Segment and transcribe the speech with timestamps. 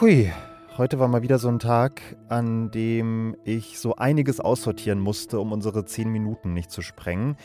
[0.00, 0.32] Hui,
[0.78, 5.52] heute war mal wieder so ein Tag, an dem ich so einiges aussortieren musste, um
[5.52, 7.36] unsere zehn Minuten nicht zu sprengen.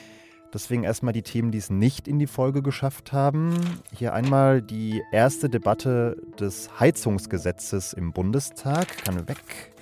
[0.54, 3.54] Deswegen erstmal die Themen, die es nicht in die Folge geschafft haben.
[3.94, 9.04] Hier einmal die erste Debatte des Heizungsgesetzes im Bundestag.
[9.04, 9.74] Kann weg.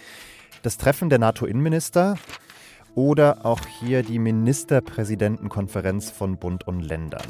[0.64, 2.16] Das Treffen der NATO-Innenminister.
[2.98, 7.28] Oder auch hier die Ministerpräsidentenkonferenz von Bund und Ländern.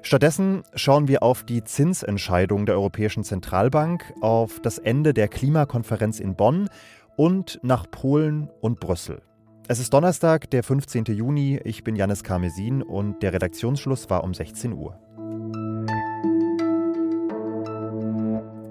[0.00, 6.36] Stattdessen schauen wir auf die Zinsentscheidung der Europäischen Zentralbank, auf das Ende der Klimakonferenz in
[6.36, 6.70] Bonn
[7.16, 9.20] und nach Polen und Brüssel.
[9.68, 11.04] Es ist Donnerstag, der 15.
[11.04, 11.60] Juni.
[11.64, 14.98] Ich bin Janis Karmesin und der Redaktionsschluss war um 16 Uhr.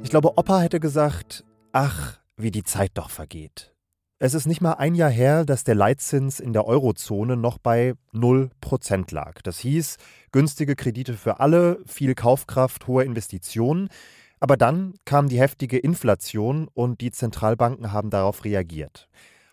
[0.01, 3.70] Ich glaube, Opa hätte gesagt, ach, wie die Zeit doch vergeht.
[4.23, 7.95] Es ist nicht mal ein Jahr her, dass der Leitzins in der Eurozone noch bei
[8.13, 9.41] 0% lag.
[9.41, 9.97] Das hieß,
[10.31, 13.89] günstige Kredite für alle, viel Kaufkraft, hohe Investitionen.
[14.39, 19.09] Aber dann kam die heftige Inflation und die Zentralbanken haben darauf reagiert.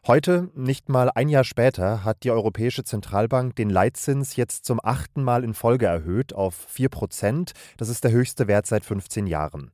[0.06, 5.24] Heute, nicht mal ein Jahr später, hat die Europäische Zentralbank den Leitzins jetzt zum achten
[5.24, 9.70] Mal in Folge erhöht auf 4% Das ist der höchste Wert seit 15 Jahren.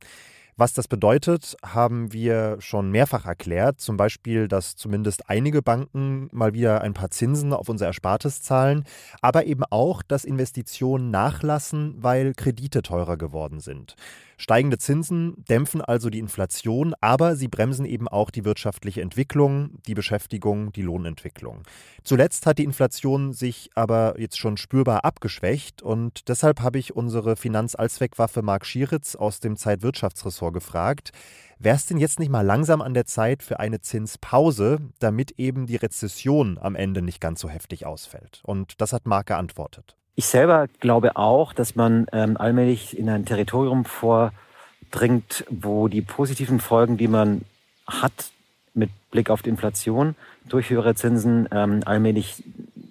[0.57, 3.81] Was das bedeutet, haben wir schon mehrfach erklärt.
[3.81, 8.85] Zum Beispiel, dass zumindest einige Banken mal wieder ein paar Zinsen auf unser Erspartes zahlen,
[9.21, 13.97] aber eben auch, dass Investitionen nachlassen, weil Kredite teurer geworden sind.
[14.37, 19.93] Steigende Zinsen dämpfen also die Inflation, aber sie bremsen eben auch die wirtschaftliche Entwicklung, die
[19.93, 21.63] Beschäftigung, die Lohnentwicklung.
[22.03, 27.35] Zuletzt hat die Inflation sich aber jetzt schon spürbar abgeschwächt und deshalb habe ich unsere
[27.35, 31.11] Finanzallzweckwaffe Marc Schieritz aus dem Zeitwirtschaftsressort gefragt,
[31.57, 35.65] wäre es denn jetzt nicht mal langsam an der Zeit für eine Zinspause, damit eben
[35.65, 38.41] die Rezession am Ende nicht ganz so heftig ausfällt?
[38.43, 39.95] Und das hat Marc geantwortet.
[40.15, 46.61] Ich selber glaube auch, dass man ähm, allmählich in ein Territorium vordringt, wo die positiven
[46.61, 47.41] Folgen, die man
[47.85, 48.31] hat
[48.73, 50.15] mit Blick auf die Inflation
[50.47, 52.43] durch höhere Zinsen, ähm, allmählich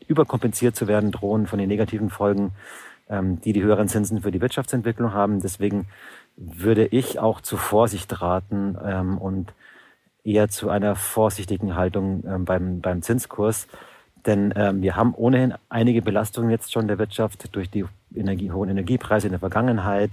[0.06, 2.52] überkompensiert zu werden drohen von den negativen Folgen,
[3.08, 5.40] ähm, die die höheren Zinsen für die Wirtschaftsentwicklung haben.
[5.40, 5.86] Deswegen
[6.36, 9.52] würde ich auch zu Vorsicht raten ähm, und
[10.24, 13.66] eher zu einer vorsichtigen Haltung ähm, beim, beim Zinskurs.
[14.26, 18.70] Denn ähm, wir haben ohnehin einige Belastungen jetzt schon der Wirtschaft durch die Energie, hohen
[18.70, 20.12] Energiepreise in der Vergangenheit,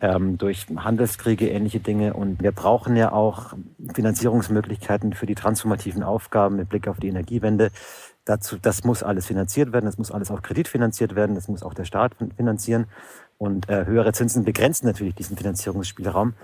[0.00, 2.14] ähm, durch Handelskriege, ähnliche Dinge.
[2.14, 3.54] Und wir brauchen ja auch
[3.94, 7.70] Finanzierungsmöglichkeiten für die transformativen Aufgaben mit Blick auf die Energiewende.
[8.24, 11.74] Dazu, das muss alles finanziert werden, das muss alles auch kreditfinanziert werden, das muss auch
[11.74, 12.86] der Staat finanzieren.
[13.38, 16.34] Und äh, höhere Zinsen begrenzen natürlich diesen Finanzierungsspielraum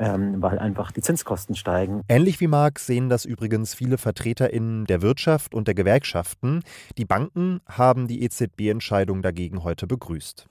[0.00, 2.02] ähm, weil einfach die Zinskosten steigen.
[2.08, 6.62] Ähnlich wie Marc sehen das übrigens viele VertreterInnen der Wirtschaft und der Gewerkschaften.
[6.98, 10.48] Die Banken haben die EZB-Entscheidung dagegen heute begrüßt.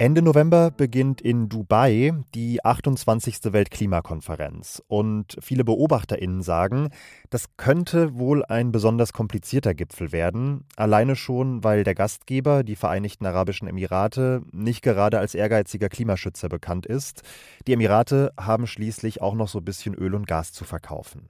[0.00, 3.52] Ende November beginnt in Dubai die 28.
[3.52, 4.80] Weltklimakonferenz.
[4.86, 6.90] Und viele BeobachterInnen sagen,
[7.30, 10.66] das könnte wohl ein besonders komplizierter Gipfel werden.
[10.76, 16.86] Alleine schon, weil der Gastgeber, die Vereinigten Arabischen Emirate, nicht gerade als ehrgeiziger Klimaschützer bekannt
[16.86, 17.22] ist.
[17.66, 21.28] Die Emirate haben schließlich auch noch so ein bisschen Öl und Gas zu verkaufen.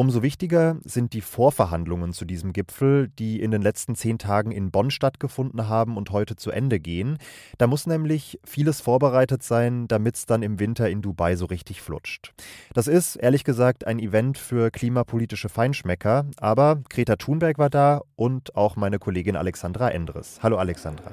[0.00, 4.70] Umso wichtiger sind die Vorverhandlungen zu diesem Gipfel, die in den letzten zehn Tagen in
[4.70, 7.18] Bonn stattgefunden haben und heute zu Ende gehen.
[7.58, 11.82] Da muss nämlich vieles vorbereitet sein, damit es dann im Winter in Dubai so richtig
[11.82, 12.32] flutscht.
[12.72, 18.56] Das ist, ehrlich gesagt, ein Event für klimapolitische Feinschmecker, aber Greta Thunberg war da und
[18.56, 20.38] auch meine Kollegin Alexandra Endres.
[20.42, 21.10] Hallo Alexandra.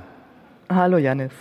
[0.69, 1.33] Hallo Janis.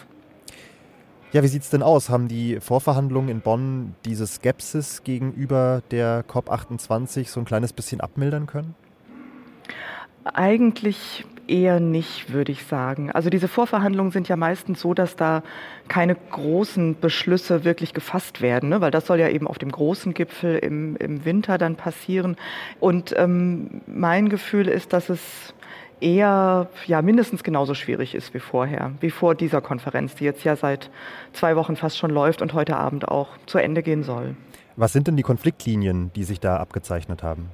[1.33, 2.09] Ja, wie sieht es denn aus?
[2.09, 8.47] Haben die Vorverhandlungen in Bonn diese Skepsis gegenüber der COP28 so ein kleines bisschen abmildern
[8.47, 8.75] können?
[10.25, 13.11] Eigentlich eher nicht, würde ich sagen.
[13.11, 15.43] Also diese Vorverhandlungen sind ja meistens so, dass da
[15.89, 18.81] keine großen Beschlüsse wirklich gefasst werden, ne?
[18.81, 22.37] weil das soll ja eben auf dem großen Gipfel im, im Winter dann passieren.
[22.81, 25.21] Und ähm, mein Gefühl ist, dass es
[26.01, 30.57] eher ja mindestens genauso schwierig ist wie vorher, wie vor dieser Konferenz, die jetzt ja
[30.57, 30.91] seit
[31.33, 34.37] zwei Wochen fast schon läuft und heute Abend auch zu Ende gehen soll.
[34.77, 37.51] Was sind denn die Konfliktlinien, die sich da abgezeichnet haben?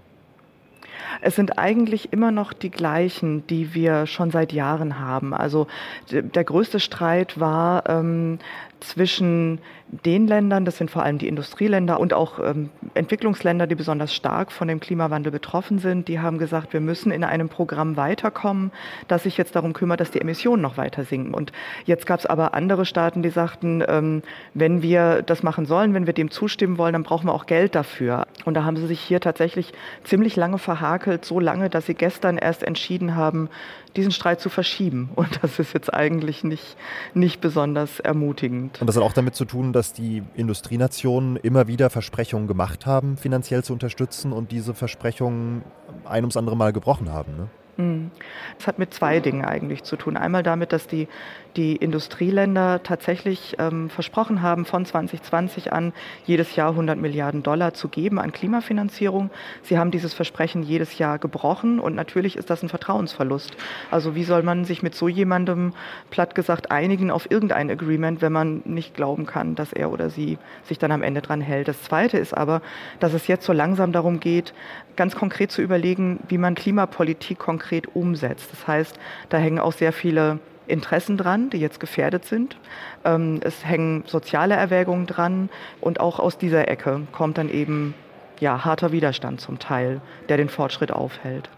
[1.21, 5.35] Es sind eigentlich immer noch die gleichen, die wir schon seit Jahren haben.
[5.35, 5.67] Also
[6.11, 8.39] der größte Streit war ähm,
[8.83, 9.59] zwischen
[10.05, 14.51] den Ländern, das sind vor allem die Industrieländer und auch ähm, Entwicklungsländer, die besonders stark
[14.51, 18.73] von dem Klimawandel betroffen sind, die haben gesagt, wir müssen in einem Programm weiterkommen,
[19.09, 21.35] das sich jetzt darum kümmert, dass die Emissionen noch weiter sinken.
[21.35, 21.53] Und
[21.85, 24.23] jetzt gab es aber andere Staaten, die sagten, ähm,
[24.55, 27.75] wenn wir das machen sollen, wenn wir dem zustimmen wollen, dann brauchen wir auch Geld
[27.75, 28.27] dafür.
[28.47, 29.73] Und da haben sie sich hier tatsächlich
[30.05, 33.49] ziemlich lange verharrt gewerkelt so lange, dass sie gestern erst entschieden haben,
[33.97, 35.11] diesen Streit zu verschieben.
[35.17, 36.77] Und das ist jetzt eigentlich nicht,
[37.15, 38.81] nicht besonders ermutigend.
[38.81, 43.17] Und das hat auch damit zu tun, dass die Industrienationen immer wieder Versprechungen gemacht haben,
[43.17, 45.62] finanziell zu unterstützen und diese Versprechungen
[46.05, 47.37] ein ums andere Mal gebrochen haben.
[47.37, 47.49] Ne?
[47.77, 48.11] Hm.
[48.59, 50.17] Das hat mit zwei Dingen eigentlich zu tun.
[50.17, 51.09] Einmal damit, dass die,
[51.57, 55.93] die Industrieländer tatsächlich ähm, versprochen haben, von 2020 an
[56.25, 59.31] jedes Jahr 100 Milliarden Dollar zu geben an Klimafinanzierung.
[59.63, 63.57] Sie haben dieses Versprechen jedes Jahr gebrochen und natürlich ist das ein Vertrauensverlust.
[63.91, 65.75] Also wie soll man sich mit so jemandem
[66.11, 70.39] platt gesagt einigen auf irgendein Agreement, wenn man nicht glauben kann, dass er oder sie
[70.65, 71.69] sich dann am Ende dran hält.
[71.69, 72.63] Das Zweite ist aber,
[73.01, 74.55] dass es jetzt so langsam darum geht,
[74.97, 78.51] ganz konkret zu überlegen, wie man Klimapolitik konkret umsetzt.
[78.53, 82.56] Das heißt, da hängen auch sehr viele Interessen dran, die jetzt gefährdet sind.
[83.05, 85.50] Ähm, es hängen soziale Erwägungen dran
[85.81, 87.94] und auch aus dieser Ecke kommt dann eben
[88.41, 91.49] ja, harter Widerstand zum Teil, der den Fortschritt aufhält.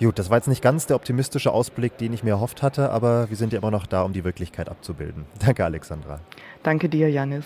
[0.00, 3.28] Gut, das war jetzt nicht ganz der optimistische Ausblick, den ich mir erhofft hatte, aber
[3.30, 5.26] wir sind ja immer noch da, um die Wirklichkeit abzubilden.
[5.44, 6.20] Danke, Alexandra.
[6.62, 7.44] Danke dir, Janis.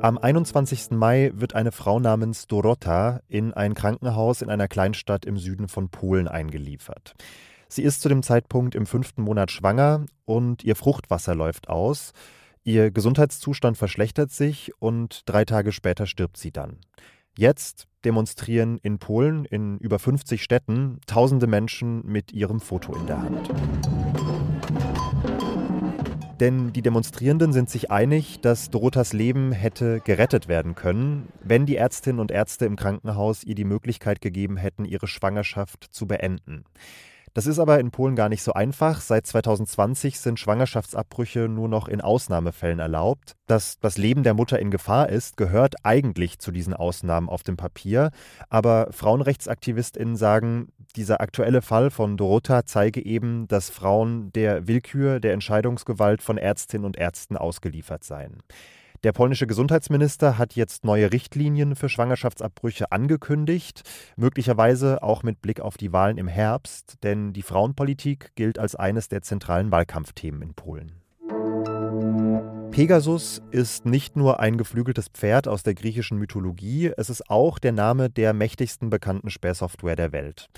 [0.00, 0.92] Am 21.
[0.92, 5.90] Mai wird eine Frau namens Dorota in ein Krankenhaus in einer Kleinstadt im Süden von
[5.90, 7.14] Polen eingeliefert.
[7.68, 12.12] Sie ist zu dem Zeitpunkt im fünften Monat schwanger und ihr Fruchtwasser läuft aus.
[12.64, 16.78] Ihr Gesundheitszustand verschlechtert sich und drei Tage später stirbt sie dann.
[17.36, 23.22] Jetzt demonstrieren in Polen in über 50 Städten tausende Menschen mit ihrem Foto in der
[23.22, 23.50] Hand.
[26.40, 31.76] Denn die Demonstrierenden sind sich einig, dass Dorothas Leben hätte gerettet werden können, wenn die
[31.76, 36.64] Ärztinnen und Ärzte im Krankenhaus ihr die Möglichkeit gegeben hätten, ihre Schwangerschaft zu beenden.
[37.34, 39.00] Das ist aber in Polen gar nicht so einfach.
[39.00, 43.36] Seit 2020 sind Schwangerschaftsabbrüche nur noch in Ausnahmefällen erlaubt.
[43.46, 47.56] Dass das Leben der Mutter in Gefahr ist, gehört eigentlich zu diesen Ausnahmen auf dem
[47.56, 48.10] Papier.
[48.48, 55.32] Aber Frauenrechtsaktivistinnen sagen, dieser aktuelle Fall von Dorota zeige eben, dass Frauen der Willkür, der
[55.32, 58.42] Entscheidungsgewalt von Ärztinnen und Ärzten ausgeliefert seien.
[59.04, 63.82] Der polnische Gesundheitsminister hat jetzt neue Richtlinien für Schwangerschaftsabbrüche angekündigt,
[64.16, 69.08] möglicherweise auch mit Blick auf die Wahlen im Herbst, denn die Frauenpolitik gilt als eines
[69.08, 71.00] der zentralen Wahlkampfthemen in Polen.
[72.72, 77.72] Pegasus ist nicht nur ein geflügeltes Pferd aus der griechischen Mythologie, es ist auch der
[77.72, 80.48] Name der mächtigsten bekannten Sperrsoftware der Welt.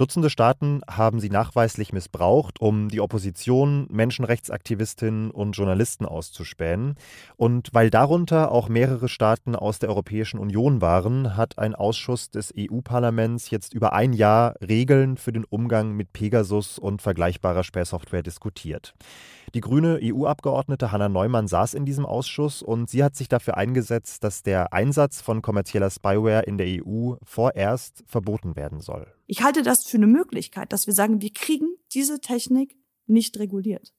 [0.00, 6.94] Dutzende Staaten haben sie nachweislich missbraucht, um die Opposition, Menschenrechtsaktivistinnen und Journalisten auszuspähen.
[7.36, 12.54] Und weil darunter auch mehrere Staaten aus der Europäischen Union waren, hat ein Ausschuss des
[12.56, 18.94] EU-Parlaments jetzt über ein Jahr Regeln für den Umgang mit Pegasus und vergleichbarer Sperrsoftware diskutiert.
[19.52, 24.24] Die grüne EU-Abgeordnete Hanna Neumann saß in diesem Ausschuss und sie hat sich dafür eingesetzt,
[24.24, 29.06] dass der Einsatz von kommerzieller Spyware in der EU vorerst verboten werden soll.
[29.30, 33.94] Ich halte das für eine Möglichkeit, dass wir sagen, wir kriegen diese Technik nicht reguliert.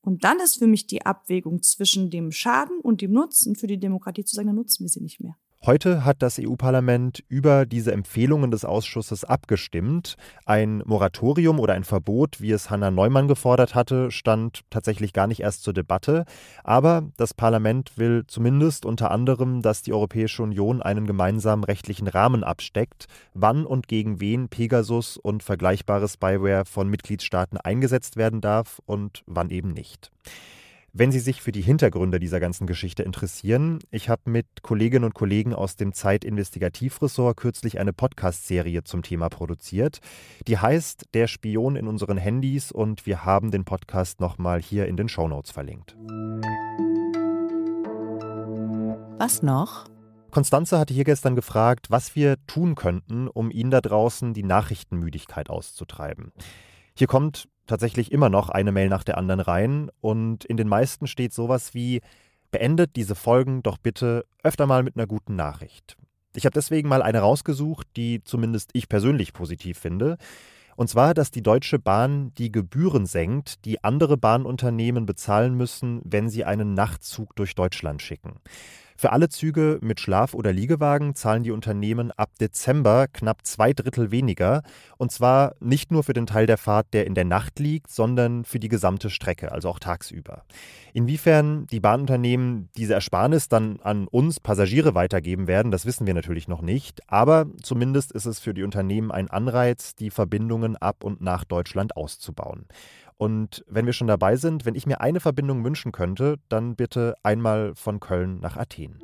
[0.00, 3.80] Und dann ist für mich die Abwägung zwischen dem Schaden und dem Nutzen für die
[3.80, 5.36] Demokratie zu sagen, dann nutzen wir sie nicht mehr.
[5.66, 10.14] Heute hat das EU-Parlament über diese Empfehlungen des Ausschusses abgestimmt.
[10.44, 15.40] Ein Moratorium oder ein Verbot, wie es Hanna Neumann gefordert hatte, stand tatsächlich gar nicht
[15.40, 16.24] erst zur Debatte.
[16.62, 22.44] Aber das Parlament will zumindest unter anderem, dass die Europäische Union einen gemeinsamen rechtlichen Rahmen
[22.44, 29.24] absteckt, wann und gegen wen Pegasus und vergleichbare Spyware von Mitgliedstaaten eingesetzt werden darf und
[29.26, 30.12] wann eben nicht.
[30.98, 35.12] Wenn Sie sich für die Hintergründe dieser ganzen Geschichte interessieren, ich habe mit Kolleginnen und
[35.12, 39.98] Kollegen aus dem Zeit-Investigativressort kürzlich eine Podcast-Serie zum Thema produziert.
[40.48, 44.96] Die heißt Der Spion in unseren Handys und wir haben den Podcast nochmal hier in
[44.96, 45.98] den Shownotes verlinkt.
[49.18, 49.84] Was noch?
[50.30, 55.50] Konstanze hatte hier gestern gefragt, was wir tun könnten, um Ihnen da draußen die Nachrichtenmüdigkeit
[55.50, 56.32] auszutreiben.
[56.94, 61.06] Hier kommt tatsächlich immer noch eine Mail nach der anderen rein und in den meisten
[61.06, 62.00] steht sowas wie
[62.50, 65.96] beendet diese Folgen doch bitte öfter mal mit einer guten Nachricht.
[66.34, 70.16] Ich habe deswegen mal eine rausgesucht, die zumindest ich persönlich positiv finde.
[70.76, 76.28] Und zwar, dass die Deutsche Bahn die Gebühren senkt, die andere Bahnunternehmen bezahlen müssen, wenn
[76.28, 78.40] sie einen Nachtzug durch Deutschland schicken.
[78.98, 84.10] Für alle Züge mit Schlaf- oder Liegewagen zahlen die Unternehmen ab Dezember knapp zwei Drittel
[84.10, 84.62] weniger.
[84.96, 88.44] Und zwar nicht nur für den Teil der Fahrt, der in der Nacht liegt, sondern
[88.46, 90.44] für die gesamte Strecke, also auch tagsüber.
[90.94, 96.48] Inwiefern die Bahnunternehmen diese Ersparnis dann an uns Passagiere weitergeben werden, das wissen wir natürlich
[96.48, 97.02] noch nicht.
[97.06, 101.98] Aber zumindest ist es für die Unternehmen ein Anreiz, die Verbindungen ab und nach Deutschland
[101.98, 102.66] auszubauen.
[103.18, 107.14] Und wenn wir schon dabei sind, wenn ich mir eine Verbindung wünschen könnte, dann bitte
[107.22, 109.00] einmal von Köln nach Athen.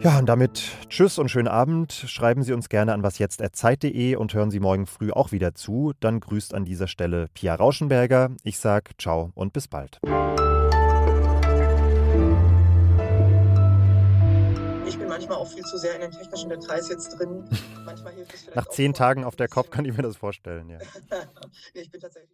[0.00, 1.92] Ja, und damit tschüss und schönen Abend.
[1.92, 5.92] Schreiben Sie uns gerne an wasjetzt.zeit.de und hören Sie morgen früh auch wieder zu.
[5.98, 8.30] Dann grüßt an dieser Stelle Pia Rauschenberger.
[8.44, 9.98] Ich sag ciao und bis bald.
[14.86, 17.44] Ich bin manchmal auch viel zu sehr in den technischen Details jetzt drin.
[17.84, 20.70] Manchmal hilft es vielleicht Nach zehn Tagen auf der Kopf kann ich mir das vorstellen,
[20.70, 20.78] ja.
[21.74, 22.30] ich bin tatsächlich